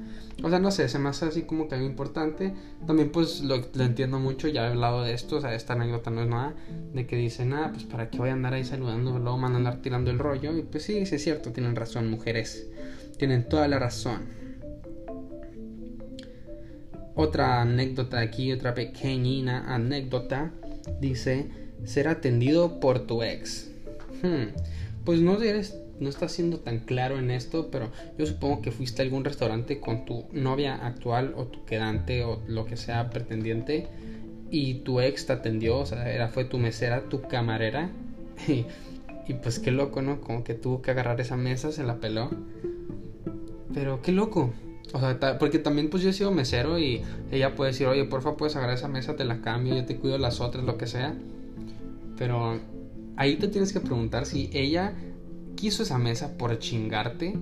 O 0.42 0.50
sea, 0.50 0.58
no 0.58 0.70
sé, 0.70 0.88
se 0.88 0.98
me 0.98 1.08
hace 1.08 1.26
así 1.26 1.42
como 1.42 1.68
que 1.68 1.74
algo 1.74 1.86
importante. 1.86 2.54
También, 2.86 3.10
pues, 3.10 3.40
lo, 3.42 3.56
lo 3.56 3.84
entiendo 3.84 4.18
mucho, 4.18 4.48
ya 4.48 4.66
he 4.66 4.70
hablado 4.70 5.02
de 5.02 5.14
esto, 5.14 5.36
o 5.36 5.40
sea, 5.40 5.54
esta 5.54 5.72
anécdota 5.72 6.10
no 6.10 6.22
es 6.22 6.28
nada, 6.28 6.54
de 6.92 7.06
que 7.06 7.16
dicen, 7.16 7.52
ah, 7.52 7.70
pues, 7.72 7.84
¿para 7.84 8.10
qué 8.10 8.18
voy 8.18 8.28
a 8.28 8.34
andar 8.34 8.54
ahí 8.54 8.64
saludando? 8.64 9.18
Luego 9.18 9.40
van 9.40 9.54
a 9.54 9.56
andar 9.56 9.82
tirando 9.82 10.10
el 10.10 10.18
rollo. 10.18 10.56
Y 10.56 10.62
pues 10.62 10.84
sí, 10.84 11.06
sí 11.06 11.16
es 11.16 11.24
cierto, 11.24 11.52
tienen 11.52 11.74
razón, 11.74 12.10
mujeres. 12.10 12.68
Tienen 13.18 13.48
toda 13.48 13.66
la 13.66 13.78
razón. 13.78 14.46
Otra 17.14 17.62
anécdota 17.62 18.20
aquí, 18.20 18.52
otra 18.52 18.74
pequeñina 18.74 19.74
anécdota 19.74 20.52
dice 21.00 21.48
ser 21.84 22.08
atendido 22.08 22.78
por 22.78 23.06
tu 23.06 23.22
ex. 23.22 23.70
Hmm, 24.22 24.54
pues 25.04 25.20
no 25.20 25.40
eres, 25.40 25.78
no 26.00 26.08
estás 26.08 26.32
siendo 26.32 26.58
tan 26.58 26.80
claro 26.80 27.18
en 27.18 27.30
esto, 27.30 27.68
pero 27.70 27.90
yo 28.18 28.26
supongo 28.26 28.62
que 28.62 28.70
fuiste 28.70 29.02
a 29.02 29.04
algún 29.04 29.24
restaurante 29.24 29.80
con 29.80 30.04
tu 30.04 30.26
novia 30.32 30.74
actual 30.74 31.34
o 31.36 31.46
tu 31.46 31.64
quedante 31.64 32.24
o 32.24 32.42
lo 32.46 32.66
que 32.66 32.76
sea 32.76 33.10
pretendiente 33.10 33.88
y 34.50 34.74
tu 34.80 35.00
ex 35.00 35.26
te 35.26 35.32
atendió, 35.32 35.78
o 35.78 35.86
sea, 35.86 36.10
era, 36.12 36.28
fue 36.28 36.44
tu 36.44 36.58
mesera, 36.58 37.08
tu 37.08 37.22
camarera. 37.22 37.90
Y, 38.48 38.66
y 39.28 39.34
pues 39.34 39.58
qué 39.58 39.70
loco, 39.72 40.02
¿no? 40.02 40.20
Como 40.20 40.44
que 40.44 40.54
tuvo 40.54 40.82
que 40.82 40.90
agarrar 40.92 41.20
esa 41.20 41.36
mesa, 41.36 41.72
se 41.72 41.82
la 41.82 41.96
peló. 41.96 42.30
Pero 43.74 44.00
qué 44.02 44.12
loco. 44.12 44.52
O 44.92 45.00
sea, 45.00 45.38
porque 45.38 45.58
también 45.58 45.90
pues 45.90 46.02
yo 46.02 46.10
he 46.10 46.12
sido 46.12 46.30
mesero 46.30 46.78
y 46.78 47.02
ella 47.32 47.56
puede 47.56 47.72
decir, 47.72 47.86
oye, 47.86 48.04
porfa, 48.04 48.36
puedes 48.36 48.54
agarrar 48.56 48.76
esa 48.76 48.88
mesa, 48.88 49.16
te 49.16 49.24
la 49.24 49.40
cambio, 49.40 49.74
yo 49.74 49.84
te 49.84 49.96
cuido 49.96 50.16
las 50.18 50.40
otras, 50.40 50.64
lo 50.64 50.78
que 50.78 50.86
sea. 50.86 51.14
Pero 52.16 52.60
ahí 53.16 53.36
te 53.36 53.48
tienes 53.48 53.72
que 53.72 53.80
preguntar 53.80 54.26
si 54.26 54.48
ella 54.52 54.94
quiso 55.56 55.82
esa 55.82 55.98
mesa 55.98 56.38
por 56.38 56.58
chingarte 56.58 57.34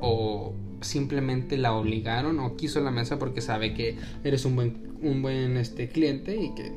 o 0.00 0.54
simplemente 0.80 1.58
la 1.58 1.74
obligaron 1.74 2.38
o 2.38 2.56
quiso 2.56 2.80
la 2.80 2.90
mesa 2.90 3.18
porque 3.18 3.40
sabe 3.42 3.74
que 3.74 3.96
eres 4.24 4.44
un 4.44 4.56
buen, 4.56 4.96
un 5.02 5.20
buen 5.20 5.56
este, 5.56 5.88
cliente 5.88 6.36
y 6.36 6.54
que 6.54 6.72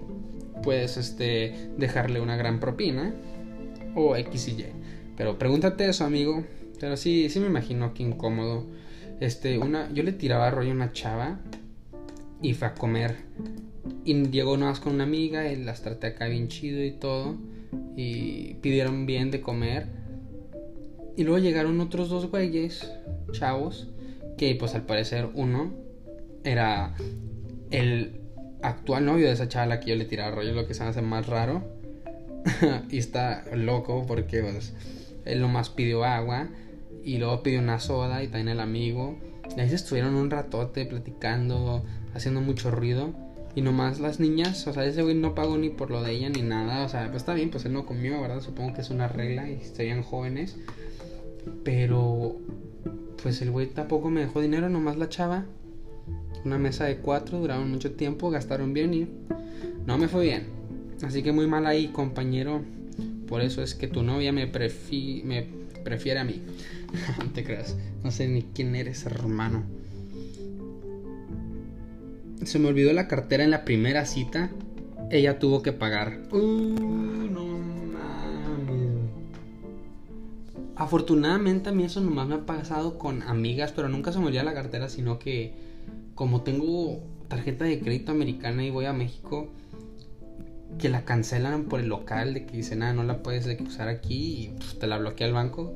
puedes 0.62 0.98
este, 0.98 1.70
dejarle 1.78 2.20
una 2.20 2.36
gran 2.36 2.60
propina 2.60 3.14
o 3.96 4.16
X 4.16 4.48
y 4.50 4.52
Y. 4.52 4.66
Pero 5.16 5.38
pregúntate 5.38 5.88
eso, 5.88 6.06
amigo. 6.06 6.44
Pero 6.80 6.98
sí, 6.98 7.30
sí 7.30 7.40
me 7.40 7.48
imagino 7.48 7.94
que 7.94 8.04
incómodo 8.04 8.66
este, 9.20 9.58
una, 9.58 9.92
yo 9.94 10.04
le 10.04 10.12
tiraba 10.12 10.50
rollo 10.50 10.72
a 10.72 10.76
una 10.76 10.92
chava 10.92 11.40
y 12.42 12.54
fue 12.54 12.68
a 12.68 12.74
comer. 12.74 13.18
Y 14.04 14.30
llegó 14.30 14.58
nada 14.58 14.72
más 14.72 14.80
con 14.80 14.96
una 14.96 15.04
amiga 15.04 15.52
y 15.52 15.56
las 15.56 15.82
traté 15.82 16.08
acá 16.08 16.28
bien 16.28 16.48
chido 16.48 16.84
y 16.84 16.92
todo. 16.92 17.38
Y 17.96 18.56
pidieron 18.56 19.06
bien 19.06 19.32
de 19.32 19.42
comer. 19.42 19.88
Y 21.16 21.24
luego 21.24 21.40
llegaron 21.40 21.80
otros 21.80 22.10
dos 22.10 22.30
güeyes, 22.30 22.92
chavos, 23.32 23.90
que 24.38 24.56
pues 24.56 24.74
al 24.76 24.86
parecer 24.86 25.30
uno 25.34 25.72
era 26.44 26.96
el 27.70 28.22
actual 28.62 29.06
novio 29.06 29.28
de 29.28 29.34
esa 29.34 29.48
chava 29.48 29.80
que 29.80 29.92
yo 29.92 29.96
le 29.96 30.06
tiraba 30.06 30.32
rollo, 30.32 30.54
lo 30.54 30.68
que 30.68 30.74
se 30.74 30.84
hace 30.84 31.02
más 31.02 31.28
raro. 31.28 31.64
y 32.90 32.98
está 32.98 33.46
loco 33.54 34.06
porque 34.08 34.42
pues, 34.42 34.74
él 35.26 35.42
nomás 35.42 35.70
pidió 35.70 36.04
agua 36.04 36.50
y 37.04 37.18
luego 37.18 37.44
pidió 37.44 37.60
una 37.60 37.80
soda 37.80 38.24
y 38.24 38.28
también 38.28 38.50
el 38.50 38.60
amigo. 38.60 39.18
Y 39.56 39.60
ahí 39.60 39.70
se 39.70 39.76
estuvieron 39.76 40.16
un 40.16 40.32
ratote 40.32 40.86
platicando, 40.86 41.84
haciendo 42.14 42.42
mucho 42.42 42.72
ruido. 42.72 43.14
Y 43.56 43.62
nomás 43.62 44.00
las 44.00 44.20
niñas, 44.20 44.66
o 44.66 44.74
sea, 44.74 44.84
ese 44.84 45.04
güey 45.04 45.14
no 45.14 45.36
pagó 45.36 45.58
ni 45.60 45.70
por 45.70 45.92
lo 45.92 46.02
de 46.02 46.14
ella 46.14 46.30
ni 46.30 46.42
nada. 46.42 46.84
O 46.86 46.90
sea, 46.90 47.06
pues 47.08 47.18
está 47.18 47.34
bien, 47.36 47.52
pues 47.52 47.66
él 47.66 47.74
no 47.74 47.86
comió, 47.86 48.20
¿verdad? 48.20 48.42
Supongo 48.42 48.74
que 48.74 48.82
es 48.82 48.90
una 48.90 49.08
regla 49.08 49.48
y 49.50 49.62
serían 49.62 50.02
jóvenes. 50.02 50.58
Pero, 51.64 52.38
pues 53.22 53.42
el 53.42 53.52
güey 53.52 53.68
tampoco 53.68 54.10
me 54.10 54.22
dejó 54.22 54.42
dinero, 54.42 54.70
nomás 54.70 54.98
la 54.98 55.10
chava. 55.10 55.46
Una 56.46 56.58
mesa 56.58 56.86
de 56.86 56.98
cuatro, 56.98 57.40
duraron 57.40 57.72
mucho 57.72 57.94
tiempo, 57.94 58.30
gastaron 58.30 58.74
bien 58.74 58.94
y 58.94 59.08
no 59.86 59.98
me 59.98 60.08
fue 60.08 60.26
bien. 60.26 60.44
Así 61.04 61.24
que 61.24 61.32
muy 61.32 61.48
mal 61.48 61.66
ahí, 61.66 61.88
compañero. 61.88 62.62
Por 63.28 63.42
eso 63.42 63.64
es 63.64 63.76
que 63.76 63.88
tu 63.88 64.04
novia 64.04 64.32
me, 64.32 64.46
me 64.46 65.48
prefiere 65.84 66.20
a 66.20 66.24
mí. 66.24 66.42
no 67.24 67.32
te 67.32 67.44
creas, 67.44 67.76
no 68.04 68.12
sé 68.12 68.28
ni 68.28 68.44
quién 68.44 68.76
eres, 68.76 69.06
hermano. 69.06 69.64
Se 72.44 72.60
me 72.60 72.68
olvidó 72.68 72.92
la 72.94 73.08
cartera 73.08 73.44
en 73.44 73.52
la 73.52 73.64
primera 73.64 74.06
cita. 74.06 74.50
Ella 75.10 75.40
tuvo 75.40 75.62
que 75.62 75.72
pagar. 75.72 76.20
Uh, 76.32 76.38
no 76.38 77.43
Afortunadamente 80.76 81.70
a 81.70 81.72
mí 81.72 81.84
eso 81.84 82.02
nomás 82.02 82.28
me 82.28 82.36
ha 82.36 82.46
pasado 82.46 82.98
con 82.98 83.22
amigas, 83.24 83.72
pero 83.76 83.90
nunca 83.90 84.12
se 84.12 84.20
me 84.20 84.28
olvida 84.28 84.44
la 84.44 84.54
cartera, 84.54 84.90
sino 84.90 85.20
que 85.20 85.54
como 86.16 86.42
tengo 86.42 87.04
tarjeta 87.28 87.66
de 87.66 87.80
crédito 87.80 88.12
americana 88.12 88.64
y 88.64 88.70
voy 88.70 88.86
a 88.86 88.94
México, 88.94 89.50
que 90.80 90.90
la 90.90 91.06
cancelan 91.06 91.66
por 91.66 91.80
el 91.80 91.88
local, 91.88 92.34
de 92.34 92.46
que 92.46 92.58
dicen, 92.58 92.82
ah, 92.84 92.94
no 92.94 93.04
la 93.04 93.22
puedes 93.22 93.48
usar 93.62 93.88
aquí 93.88 94.44
y 94.44 94.48
pues, 94.58 94.80
te 94.80 94.88
la 94.88 94.98
bloquea 94.98 95.28
el 95.28 95.34
banco. 95.34 95.76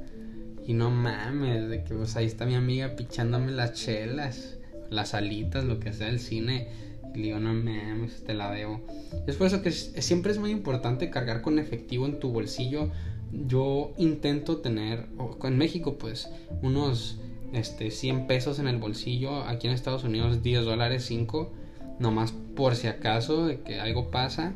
Y 0.66 0.74
no 0.74 0.89
mames, 0.89 1.70
de 1.70 1.84
que 1.84 1.94
pues 1.94 2.16
ahí 2.18 2.25
está 2.25 2.46
mi 2.46 2.56
amiga 2.56 2.96
pichándome 2.96 3.51
las 3.51 3.74
chelas 3.74 4.58
las 4.89 5.13
alitas, 5.13 5.63
lo 5.66 5.80
que 5.80 5.94
sea 5.94 6.08
del 6.08 6.20
cine. 6.20 6.68
Y 7.16 7.22
digo, 7.22 7.39
no 7.39 7.54
mames, 7.54 8.24
te 8.24 8.34
la 8.34 8.51
debo. 8.51 8.82
Es 9.25 9.36
por 9.36 9.48
eso 9.48 9.62
que 9.62 9.72
siempre 9.72 10.32
es 10.32 10.38
muy 10.38 10.51
importante 10.51 11.10
cargar 11.10 11.42
con 11.42 11.58
efectivo 11.58 12.06
en 12.06 12.20
tu 12.20 12.30
bolsillo. 12.30 12.89
Yo 13.31 13.91
intento 13.98 14.57
tener, 14.57 15.07
en 15.43 15.57
México 15.57 15.98
pues, 15.98 16.29
unos 16.62 17.19
este, 17.53 17.91
100 17.91 18.27
pesos 18.27 18.60
en 18.60 18.67
el 18.67 18.77
bolsillo. 18.77 19.43
Aquí 19.43 19.67
en 19.67 19.74
Estados 19.74 20.03
Unidos 20.03 20.43
10 20.43 20.65
dólares, 20.65 21.05
5. 21.05 21.51
Nomás 22.00 22.34
por 22.55 22.75
si 22.75 22.88
acaso 22.88 23.46
de 23.46 23.62
que 23.62 23.79
algo 23.79 24.12
pasa. 24.12 24.53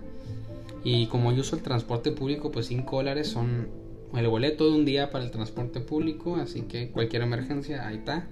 Y 0.83 1.07
como 1.07 1.31
yo 1.31 1.41
uso 1.41 1.55
el 1.55 1.61
transporte 1.61 2.11
público, 2.11 2.51
pues 2.51 2.67
5 2.67 2.95
dólares 2.95 3.27
son 3.27 3.69
el 4.15 4.27
boleto 4.27 4.69
de 4.69 4.75
un 4.75 4.85
día 4.85 5.11
para 5.11 5.23
el 5.23 5.31
transporte 5.31 5.79
público. 5.79 6.35
Así 6.35 6.61
que 6.61 6.91
cualquier 6.91 7.23
emergencia, 7.23 7.87
ahí 7.87 7.97
está. 7.97 8.27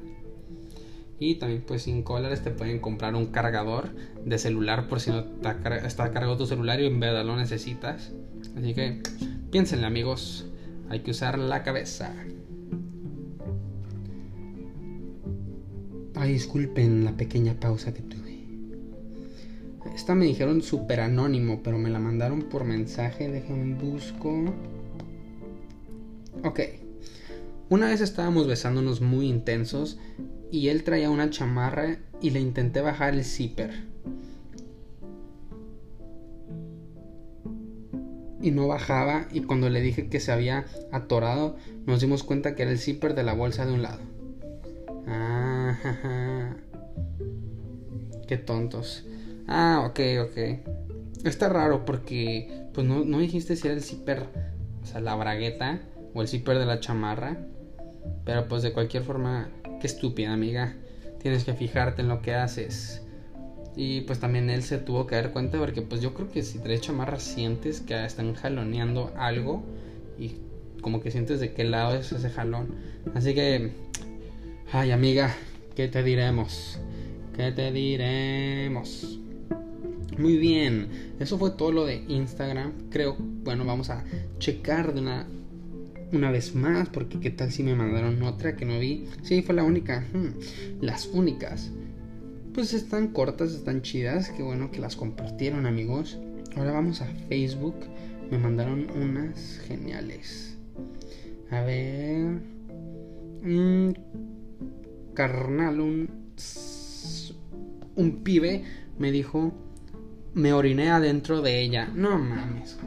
Y 1.20 1.36
también 1.36 1.64
pues 1.66 1.84
5 1.84 2.14
dólares 2.14 2.44
te 2.44 2.52
pueden 2.52 2.80
comprar 2.80 3.16
un 3.16 3.28
cargador 3.28 3.90
de 4.24 4.38
celular 4.38 4.88
por 4.88 5.02
si 5.02 5.12
no 5.12 5.26
está, 5.44 6.12
cargado 6.12 6.38
tu 6.38 6.46
celular 6.46 6.80
y 6.80 6.86
en 6.86 7.00
verdad 7.00 7.26
lo 7.26 7.36
necesitas. 7.36 8.14
Así 8.58 8.74
que 8.74 9.02
piénsenle 9.52 9.88
amigos, 9.88 10.46
hay 10.90 11.02
que 11.02 11.12
usar 11.12 11.38
la 11.40 11.64
cabeza. 11.64 12.14
Ay, 16.16 16.34
disculpen 16.34 17.06
la 17.06 17.16
pequeña 17.16 17.60
pausa 17.60 17.94
que 17.94 18.02
tuve. 18.02 18.20
Esta 19.96 20.16
me 20.16 20.26
dijeron 20.26 20.62
súper 20.62 21.00
anónimo, 21.00 21.62
pero 21.64 21.78
me 21.78 21.90
la 21.90 22.00
mandaron 22.00 22.44
por 22.44 22.64
mensaje. 22.64 23.30
Déjenme 23.30 23.76
busco. 23.76 24.54
Ok. 26.44 26.60
Una 27.70 27.88
vez 27.88 28.02
estábamos 28.02 28.48
besándonos 28.48 29.02
muy 29.02 29.28
intensos 29.28 30.00
y 30.52 30.70
él 30.70 30.84
traía 30.84 31.10
una 31.10 31.30
chamarra 31.30 32.00
y 32.22 32.32
le 32.32 32.40
intenté 32.40 32.82
bajar 32.82 33.14
el 33.14 33.24
zipper. 33.24 33.89
Y 38.50 38.52
no 38.52 38.68
bajaba 38.68 39.28
y 39.32 39.42
cuando 39.42 39.70
le 39.70 39.80
dije 39.80 40.10
que 40.10 40.20
se 40.20 40.32
había 40.32 40.66
atorado 40.92 41.56
nos 41.86 42.02
dimos 42.02 42.24
cuenta 42.24 42.56
que 42.56 42.64
era 42.64 42.72
el 42.72 42.80
zipper 42.80 43.14
de 43.14 43.22
la 43.22 43.34
bolsa 43.34 43.64
de 43.68 43.74
un 43.74 43.84
lado. 43.84 44.00
Ah, 45.08 46.56
Qué 48.28 48.38
tontos. 48.38 49.06
Ah, 49.48 49.86
ok, 49.88 50.00
ok. 50.24 51.26
Está 51.26 51.50
raro 51.50 51.86
porque 51.86 52.66
pues 52.74 52.88
no, 52.88 53.06
no 53.06 53.20
dijiste 53.20 53.56
si 53.56 53.68
era 53.68 53.76
el 53.76 53.84
zipper, 53.84 54.26
o 54.82 54.86
sea, 54.88 55.00
la 55.00 55.14
bragueta 55.14 55.80
o 56.16 56.24
el 56.24 56.28
zipper 56.28 56.58
de 56.58 56.66
la 56.66 56.80
chamarra. 56.80 57.38
Pero 58.26 58.48
pues 58.48 58.64
de 58.64 58.74
cualquier 58.74 59.04
forma 59.04 59.50
Qué 59.80 59.86
estúpida, 59.86 60.34
amiga. 60.34 60.74
Tienes 61.22 61.46
que 61.46 61.54
fijarte 61.54 62.02
en 62.02 62.10
lo 62.10 62.24
que 62.24 62.34
haces. 62.34 63.02
Y 63.82 64.02
pues 64.02 64.20
también 64.20 64.50
él 64.50 64.62
se 64.62 64.78
tuvo 64.78 65.08
que 65.08 65.16
dar 65.16 65.32
cuenta 65.32 65.58
porque 65.58 65.82
pues 65.82 66.02
yo 66.02 66.14
creo 66.14 66.30
que 66.30 66.44
si 66.44 66.60
traes 66.60 66.82
chamarra 66.82 67.18
sientes 67.18 67.80
que 67.80 68.04
están 68.04 68.34
jaloneando 68.34 69.14
algo 69.16 69.64
y 70.20 70.34
como 70.82 71.00
que 71.00 71.12
sientes 71.12 71.40
de 71.40 71.54
qué 71.54 71.64
lado 71.64 71.96
es 71.96 72.12
ese 72.12 72.30
jalón. 72.30 72.76
Así 73.16 73.34
que, 73.34 73.72
ay 74.74 74.92
amiga, 74.92 75.34
¿qué 75.78 75.88
te 75.88 76.04
diremos? 76.04 76.78
¿Qué 77.38 77.54
te 77.54 77.72
diremos? 77.72 79.18
Muy 80.18 80.36
bien, 80.36 81.14
eso 81.18 81.38
fue 81.38 81.52
todo 81.52 81.72
lo 81.72 81.86
de 81.86 82.04
Instagram. 82.10 82.74
Creo, 82.90 83.16
bueno, 83.18 83.64
vamos 83.64 83.90
a 83.90 84.04
checar 84.40 84.94
de 84.94 85.00
una 85.00 85.26
una 86.12 86.32
vez 86.32 86.54
más, 86.54 86.90
porque 86.90 87.22
qué 87.22 87.30
tal 87.30 87.50
si 87.50 87.64
me 87.64 87.76
mandaron 87.76 88.22
otra 88.24 88.58
que 88.58 88.66
no 88.66 88.78
vi. 88.78 89.06
Sí, 89.22 89.42
fue 89.42 89.56
la 89.56 89.64
única. 89.64 90.04
Hmm, 90.12 90.34
las 90.82 91.08
únicas. 91.08 91.72
Pues 92.60 92.74
están 92.74 93.14
cortas, 93.14 93.54
están 93.54 93.84
chidas. 93.84 94.32
Qué 94.32 94.44
bueno 94.44 94.70
que 94.70 94.82
las 94.82 94.98
compartieron, 94.98 95.66
amigos. 95.66 96.20
Ahora 96.58 96.74
vamos 96.74 97.00
a 97.00 97.06
Facebook. 97.30 97.76
Me 98.30 98.38
mandaron 98.38 98.92
unas 98.92 99.62
geniales. 99.66 100.58
A 101.52 101.62
ver. 101.62 102.42
Un 103.44 103.98
carnal, 105.14 105.80
un. 105.80 106.10
Un 107.96 108.24
pibe 108.26 108.66
me 108.98 109.14
dijo. 109.14 109.54
Me 110.34 110.52
oriné 110.52 110.90
adentro 110.90 111.42
de 111.42 111.62
ella. 111.62 111.90
No 111.96 112.20
mames. 112.20 112.78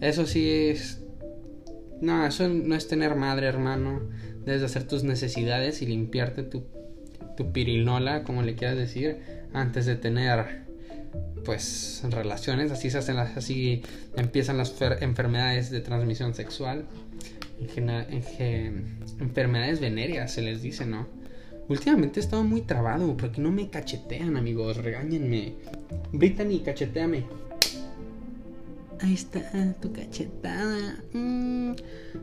Eso 0.00 0.24
sí 0.24 0.48
es 0.48 1.04
no, 2.00 2.26
eso 2.26 2.48
no 2.48 2.74
es 2.74 2.88
tener 2.88 3.14
madre, 3.14 3.46
hermano. 3.46 4.00
Debes 4.46 4.62
hacer 4.62 4.88
tus 4.88 5.04
necesidades 5.04 5.82
y 5.82 5.86
limpiarte 5.86 6.42
tu, 6.44 6.64
tu 7.36 7.52
pirinola, 7.52 8.22
como 8.22 8.42
le 8.42 8.54
quieras 8.54 8.76
decir, 8.76 9.18
antes 9.52 9.86
de 9.86 9.96
tener 9.96 10.64
pues 11.44 12.02
relaciones. 12.10 12.70
Así 12.70 12.90
se 12.90 12.98
hacen 12.98 13.16
las, 13.16 13.36
así 13.36 13.82
empiezan 14.16 14.56
las 14.56 14.74
enfermedades 15.00 15.70
de 15.70 15.80
transmisión 15.80 16.34
sexual. 16.34 16.84
En 17.76 18.98
enfermedades 19.20 19.80
venéreas 19.80 20.32
se 20.32 20.42
les 20.42 20.62
dice, 20.62 20.86
¿no? 20.86 21.06
Últimamente 21.68 22.20
he 22.20 22.22
estado 22.22 22.44
muy 22.44 22.60
trabado 22.60 23.16
porque 23.16 23.40
no 23.40 23.50
me 23.50 23.70
cachetean, 23.70 24.36
amigos. 24.36 24.76
Regáñenme. 24.76 25.54
Brittany, 26.12 26.60
cacheteame. 26.60 27.24
Ahí 29.00 29.14
está 29.14 29.74
tu 29.80 29.92
cachetada. 29.92 30.96
Mm. 31.12 31.72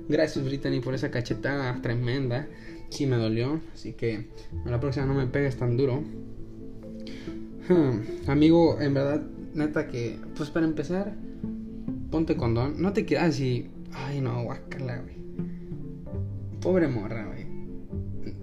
Gracias, 0.10 0.46
Brittany, 0.46 0.80
por 0.80 0.94
esa 0.94 1.10
cachetada 1.10 1.82
tremenda. 1.82 2.48
Sí 2.92 3.08
me 3.08 3.16
dolió, 3.16 3.60
así 3.74 3.94
que 3.94 4.28
a 4.66 4.70
la 4.70 4.80
próxima 4.80 5.08
no 5.08 5.16
me 5.16 5.26
pegues 5.26 5.58
tan 5.58 5.78
duro. 5.78 6.04
Hmm, 7.68 8.30
amigo, 8.30 8.80
en 8.80 8.94
verdad, 8.94 9.24
neta 9.54 9.88
que, 9.88 10.20
pues 10.36 10.50
para 10.52 10.66
empezar, 10.66 11.16
ponte 12.12 12.36
condón. 12.36 12.82
No 12.82 12.94
te 12.94 13.06
quedas 13.06 13.30
así. 13.30 13.70
Ay, 13.94 14.22
no, 14.22 14.44
guacala, 14.44 15.00
güey. 15.00 15.16
Pobre 16.62 16.88
morra, 16.88 17.26
güey. 17.26 17.48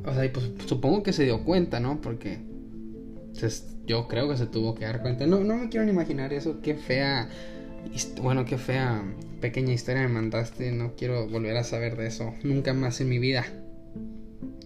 O 0.04 0.14
sea, 0.14 0.32
pues 0.32 0.50
supongo 0.66 1.02
que 1.02 1.12
se 1.12 1.24
dio 1.24 1.44
cuenta, 1.44 1.78
¿no? 1.78 2.00
Porque 2.00 2.38
pues, 3.38 3.76
yo 3.86 4.08
creo 4.08 4.28
que 4.28 4.36
se 4.36 4.46
tuvo 4.46 4.74
que 4.74 4.86
dar 4.86 5.02
cuenta. 5.02 5.26
No, 5.26 5.40
no 5.44 5.56
me 5.56 5.68
quiero 5.68 5.84
ni 5.84 5.92
imaginar 5.92 6.32
eso. 6.32 6.60
Qué 6.62 6.74
fea 6.74 7.28
bueno, 8.20 8.44
qué 8.44 8.58
fea 8.58 9.02
pequeña 9.40 9.72
historia 9.72 10.02
me 10.02 10.08
mandaste. 10.08 10.72
No 10.72 10.94
quiero 10.96 11.28
volver 11.28 11.56
a 11.56 11.64
saber 11.64 11.96
de 11.96 12.06
eso. 12.06 12.34
Nunca 12.42 12.74
más 12.74 13.00
en 13.00 13.08
mi 13.08 13.18
vida. 13.18 13.44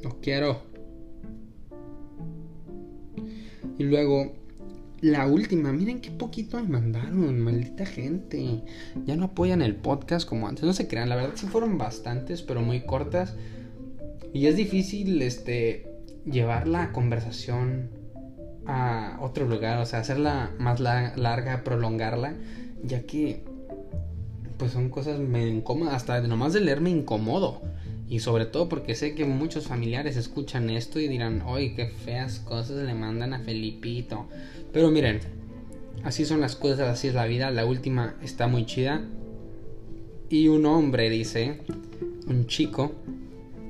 No 0.02 0.20
quiero. 0.20 0.60
Y 3.78 3.84
luego, 3.84 4.32
la 5.00 5.26
última. 5.26 5.72
Miren 5.72 6.00
qué 6.00 6.10
poquito 6.10 6.60
me 6.60 6.68
mandaron. 6.68 7.40
Maldita 7.40 7.86
gente. 7.86 8.62
Ya 9.06 9.16
no 9.16 9.26
apoyan 9.26 9.62
el 9.62 9.76
podcast 9.76 10.28
como 10.28 10.48
antes. 10.48 10.64
No 10.64 10.72
se 10.72 10.88
crean. 10.88 11.08
La 11.08 11.16
verdad 11.16 11.32
sí 11.34 11.46
fueron 11.46 11.78
bastantes, 11.78 12.42
pero 12.42 12.60
muy 12.62 12.80
cortas. 12.82 13.34
Y 14.32 14.46
es 14.46 14.56
difícil 14.56 15.20
este, 15.22 15.86
llevar 16.24 16.66
la 16.66 16.92
conversación 16.92 17.90
a 18.66 19.18
otro 19.20 19.46
lugar, 19.46 19.78
o 19.78 19.86
sea, 19.86 20.00
hacerla 20.00 20.52
más 20.58 20.80
larga, 20.80 21.64
prolongarla, 21.64 22.34
ya 22.82 23.02
que 23.02 23.44
pues 24.56 24.72
son 24.72 24.90
cosas 24.90 25.18
me 25.18 25.48
incómodas, 25.48 25.94
hasta 25.94 26.20
nomás 26.20 26.52
de 26.52 26.60
leer 26.60 26.80
me 26.80 26.90
incomodo. 26.90 27.62
Y 28.08 28.20
sobre 28.20 28.46
todo 28.46 28.68
porque 28.68 28.94
sé 28.94 29.14
que 29.14 29.24
muchos 29.24 29.66
familiares 29.66 30.16
escuchan 30.16 30.68
esto 30.70 31.00
y 31.00 31.08
dirán, 31.08 31.42
¡ay, 31.46 31.74
qué 31.74 31.86
feas 31.86 32.40
cosas 32.40 32.84
le 32.84 32.94
mandan 32.94 33.32
a 33.32 33.38
Felipito! 33.38 34.26
Pero 34.72 34.90
miren, 34.90 35.20
así 36.04 36.24
son 36.24 36.40
las 36.40 36.56
cosas, 36.56 36.88
así 36.88 37.08
es 37.08 37.14
la 37.14 37.26
vida. 37.26 37.50
La 37.50 37.64
última 37.64 38.16
está 38.22 38.48
muy 38.48 38.66
chida. 38.66 39.02
Y 40.28 40.48
un 40.48 40.66
hombre 40.66 41.10
dice, 41.10 41.60
un 42.26 42.46
chico, 42.46 42.92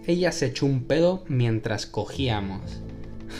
ella 0.06 0.32
se 0.32 0.46
echó 0.46 0.66
un 0.66 0.84
pedo 0.84 1.24
mientras 1.28 1.86
cogíamos. 1.86 2.60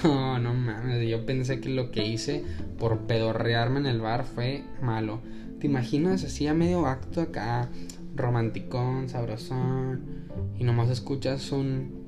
Oh, 0.05 0.39
no 0.39 0.55
mames, 0.55 1.07
yo 1.07 1.27
pensé 1.27 1.61
que 1.61 1.69
lo 1.69 1.91
que 1.91 2.07
hice 2.07 2.43
por 2.79 3.01
pedorrearme 3.01 3.79
en 3.79 3.87
el 3.87 4.01
bar 4.01 4.25
fue 4.25 4.65
malo. 4.81 5.21
¿Te 5.61 5.67
imaginas 5.67 6.25
así 6.25 6.47
a 6.47 6.55
medio 6.55 6.87
acto 6.87 7.21
acá, 7.21 7.69
romanticón, 8.15 9.09
sabrosón, 9.09 10.29
y 10.59 10.65
nomás 10.65 10.91
escuchas 10.91 11.53
un... 11.53 12.03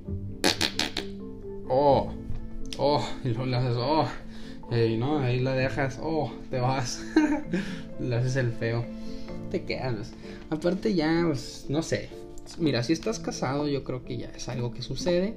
Oh, 1.68 2.12
oh, 2.78 3.04
y 3.24 3.28
luego 3.28 3.46
le 3.46 3.56
haces, 3.56 3.76
oh, 3.78 4.06
y 4.70 4.96
no, 4.96 5.18
ahí 5.18 5.40
la 5.40 5.54
dejas, 5.54 5.98
oh, 6.02 6.32
te 6.50 6.60
vas, 6.60 7.04
le 8.00 8.16
haces 8.16 8.36
el 8.36 8.52
feo, 8.52 8.84
te 9.50 9.64
quedas. 9.64 10.12
Aparte 10.50 10.94
ya, 10.94 11.24
pues, 11.26 11.66
no 11.68 11.82
sé, 11.82 12.10
mira, 12.58 12.82
si 12.82 12.92
estás 12.92 13.18
casado 13.18 13.68
yo 13.68 13.84
creo 13.84 14.04
que 14.04 14.16
ya 14.16 14.28
es 14.30 14.48
algo 14.48 14.72
que 14.72 14.82
sucede. 14.82 15.36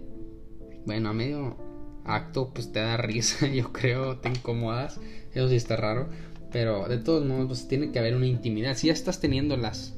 Bueno, 0.85 1.09
a 1.09 1.13
medio 1.13 1.57
acto 2.05 2.51
pues 2.53 2.71
te 2.71 2.79
da 2.79 2.97
risa, 2.97 3.47
yo 3.53 3.71
creo, 3.71 4.19
te 4.19 4.29
incomodas, 4.29 4.99
eso 5.33 5.49
sí 5.49 5.55
está 5.55 5.75
raro, 5.75 6.09
pero 6.51 6.87
de 6.87 6.97
todos 6.97 7.25
modos 7.25 7.47
pues 7.47 7.67
tiene 7.67 7.91
que 7.91 7.99
haber 7.99 8.15
una 8.15 8.27
intimidad. 8.27 8.75
Si 8.75 8.87
ya 8.87 8.93
estás 8.93 9.19
teniendo 9.19 9.57
las 9.57 9.95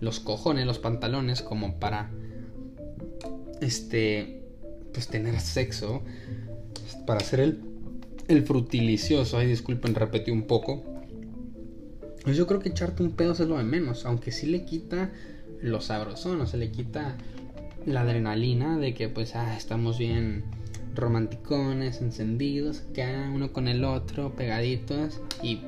los 0.00 0.20
cojones, 0.20 0.66
los 0.66 0.78
pantalones 0.78 1.42
como 1.42 1.78
para 1.78 2.10
este 3.60 4.42
pues 4.92 5.08
tener 5.08 5.40
sexo 5.40 6.02
para 7.06 7.20
hacer 7.20 7.40
el 7.40 7.68
el 8.28 8.42
frutilicioso, 8.42 9.38
ay 9.38 9.46
disculpen, 9.48 9.94
repetí 9.94 10.30
un 10.30 10.42
poco. 10.42 10.84
Pues 12.22 12.36
yo 12.36 12.46
creo 12.46 12.60
que 12.60 12.68
echarte 12.68 13.02
un 13.02 13.12
pedo 13.12 13.32
es 13.32 13.40
lo 13.40 13.56
de 13.56 13.64
menos, 13.64 14.04
aunque 14.04 14.32
sí 14.32 14.46
le 14.46 14.64
quita 14.64 15.10
lo 15.62 15.80
sabrosón, 15.80 16.40
o 16.42 16.46
se 16.46 16.58
le 16.58 16.70
quita 16.70 17.16
la 17.86 18.02
adrenalina 18.02 18.78
de 18.78 18.92
que 18.92 19.08
pues 19.08 19.34
ah, 19.34 19.56
estamos 19.56 19.98
bien 19.98 20.44
romanticones, 20.94 22.02
encendidos, 22.02 22.82
acá 22.90 23.30
uno 23.34 23.52
con 23.52 23.66
el 23.66 23.82
otro, 23.82 24.34
pegaditos 24.36 25.20
y 25.42 25.60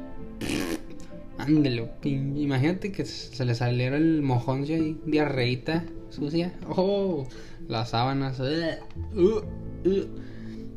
ándelo, 1.56 1.88
imagínate 2.04 2.92
que 2.92 3.04
se 3.04 3.44
le 3.44 3.54
saliera 3.54 3.96
el 3.96 4.22
mojón 4.22 4.64
y 4.64 4.98
diarreita 5.04 5.84
sucia, 6.10 6.54
oh, 6.68 7.26
las 7.68 7.90
sábanas, 7.90 8.40
uh, 8.40 9.18
uh. 9.18 10.06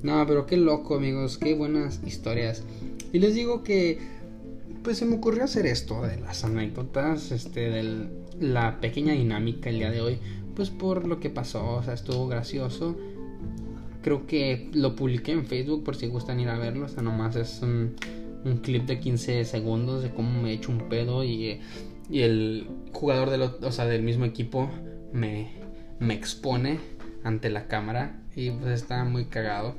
no, 0.04 0.26
pero 0.28 0.46
qué 0.46 0.58
loco 0.58 0.96
amigos, 0.96 1.38
qué 1.38 1.54
buenas 1.54 2.02
historias. 2.06 2.64
Y 3.12 3.20
les 3.20 3.36
digo 3.36 3.64
que 3.64 4.00
pues 4.84 4.98
se 4.98 5.06
me 5.06 5.16
ocurrió 5.16 5.46
hacer 5.46 5.66
esto 5.66 6.02
de 6.02 6.20
las 6.20 6.44
anécdotas, 6.44 7.32
este, 7.32 7.70
de 7.70 8.10
la 8.40 8.82
pequeña 8.82 9.14
dinámica 9.14 9.70
el 9.70 9.78
día 9.78 9.92
de 9.92 10.02
hoy, 10.02 10.20
pues 10.56 10.70
por 10.70 11.08
lo 11.08 11.20
que 11.20 11.30
pasó, 11.30 11.76
o 11.76 11.84
sea, 11.84 11.94
estuvo 11.94 12.28
gracioso 12.28 12.98
Creo 14.04 14.28
que 14.28 14.70
lo 14.74 14.98
publiqué 14.98 15.32
en 15.32 15.46
Facebook 15.46 15.86
por 15.86 15.96
si 15.96 16.08
gustan 16.08 16.40
ir 16.42 16.50
a 16.50 16.58
verlo. 16.58 16.86
O 16.86 16.90
sea, 16.90 17.02
nomás 17.02 17.38
es 17.38 17.62
un, 17.62 17.96
clip 18.62 18.86
de 18.86 19.00
15 19.00 19.46
segundos 19.46 20.04
de 20.04 20.12
cómo 20.12 20.42
me 20.42 20.52
he 20.52 20.54
hecho 20.54 20.72
un 20.72 20.90
pedo 20.90 21.24
y, 21.24 21.62
y 22.10 22.22
el 22.22 22.68
jugador 22.92 23.30
del, 23.30 23.42
o 23.42 23.72
sea, 23.72 23.86
del 23.86 24.04
mismo 24.04 24.26
equipo 24.26 24.70
me, 25.12 25.52
me 26.00 26.14
expone 26.14 26.80
ante 27.24 27.50
la 27.50 27.68
cámara 27.68 28.20
y 28.36 28.52
pues 28.52 28.72
está 28.74 29.04
muy 29.04 29.26
cagado. 29.26 29.76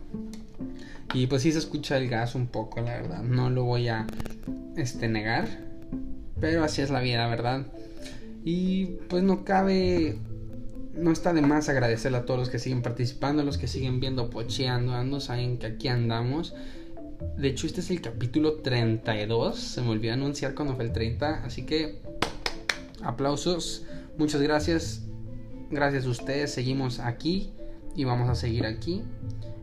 Y 1.12 1.27
pues 1.27 1.42
sí 1.42 1.53
se 1.53 1.59
escucha 1.59 1.96
el 1.96 2.09
gas 2.09 2.35
un 2.35 2.46
poco, 2.46 2.81
la 2.81 2.94
verdad. 2.94 3.22
No 3.22 3.50
lo 3.50 3.64
voy 3.64 3.88
a 3.88 4.07
este, 4.77 5.09
negar. 5.09 5.46
Pero 6.40 6.64
así 6.64 6.83
es 6.83 6.90
la 6.90 7.00
vida, 7.00 7.29
¿verdad? 7.29 7.66
Y 8.44 8.87
pues 9.09 9.22
no 9.22 9.44
cabe 9.44 10.18
no 10.96 11.11
está 11.11 11.33
de 11.33 11.42
más 11.42 11.68
agradecerle 11.68 12.18
a 12.18 12.24
todos 12.24 12.38
los 12.38 12.50
que 12.50 12.59
siguen 12.59 12.83
participando, 12.83 13.42
los 13.42 13.59
que 13.59 13.66
siguen 13.66 14.00
viendo 14.00 14.31
Pocheando, 14.31 14.94
ando, 14.94 15.20
saben 15.20 15.59
que 15.59 15.66
aquí 15.66 15.88
andamos. 15.88 16.55
De 17.37 17.48
hecho, 17.48 17.66
este 17.66 17.81
es 17.81 17.90
el 17.90 18.00
capítulo 18.00 18.55
32. 18.57 19.59
Se 19.59 19.83
me 19.83 19.90
olvidó 19.90 20.14
anunciar 20.14 20.55
cuando 20.55 20.74
fue 20.74 20.85
el 20.85 20.92
30. 20.92 21.44
Así 21.44 21.64
que 21.64 22.00
aplausos. 23.03 23.85
Muchas 24.18 24.40
gracias. 24.40 25.03
Gracias 25.70 26.07
a 26.07 26.09
ustedes. 26.09 26.53
Seguimos 26.53 27.00
aquí 27.00 27.53
y 27.96 28.05
vamos 28.05 28.29
a 28.29 28.35
seguir 28.35 28.66
aquí. 28.66 29.03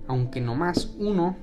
Aunque 0.08 0.42
no 0.42 0.56
más 0.56 0.94
uno 0.98 1.38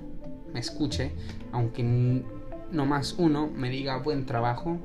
me 0.52 0.60
escuche, 0.60 1.12
aunque 1.52 1.82
no 1.82 2.86
más 2.86 3.14
uno 3.18 3.48
me 3.48 3.70
diga 3.70 3.98
buen 3.98 4.26
trabajo, 4.26 4.78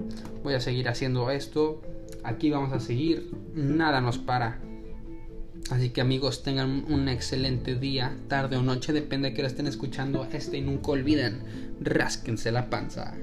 voy 0.43 0.53
a 0.53 0.59
seguir 0.59 0.89
haciendo 0.89 1.29
esto. 1.31 1.81
Aquí 2.23 2.49
vamos 2.49 2.71
a 2.73 2.79
seguir. 2.79 3.31
Nada 3.53 3.99
nos 4.01 4.17
para. 4.17 4.59
Así 5.69 5.89
que 5.89 6.01
amigos, 6.01 6.43
tengan 6.43 6.85
un 6.91 7.07
excelente 7.07 7.75
día, 7.75 8.15
tarde 8.27 8.57
o 8.57 8.63
noche, 8.63 8.93
depende 8.93 9.29
de 9.29 9.35
que 9.35 9.41
lo 9.41 9.47
estén 9.47 9.67
escuchando 9.67 10.27
este 10.31 10.57
y 10.57 10.61
nunca 10.61 10.91
olviden, 10.91 11.41
rásquense 11.79 12.51
la 12.51 12.69
panza. 12.69 13.15